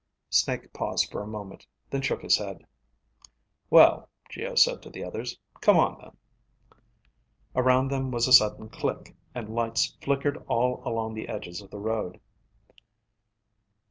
[0.31, 2.65] Snake paused for a moment, then shook his head.
[3.69, 6.17] "Well," Geo said to the others, "come on then."
[7.55, 11.77] Around them was a sudden click, and lights flickered all along the edges of the
[11.77, 12.19] road.